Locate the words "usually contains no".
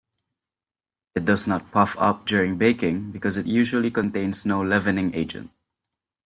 3.45-4.63